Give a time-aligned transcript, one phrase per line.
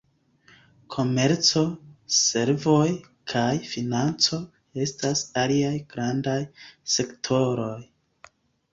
[0.95, 1.61] Komerco,
[2.21, 2.87] servoj
[3.35, 4.41] kaj financo
[4.89, 6.39] estas aliaj grandaj
[6.99, 7.75] sektoroj.